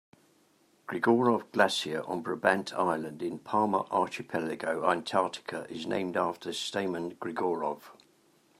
Grigorov 0.87 1.51
Glacier 1.51 2.01
on 2.09 2.23
Brabant 2.23 2.73
Island 2.73 3.21
in 3.21 3.37
Palmer 3.37 3.83
Archipelago, 3.91 4.89
Antarctica 4.89 5.67
is 5.69 5.85
named 5.85 6.17
after 6.17 6.51
Stamen 6.53 7.17
Grigorov. 7.19 7.83